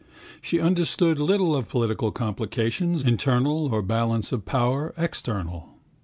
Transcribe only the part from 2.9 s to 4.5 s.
internal, or balance of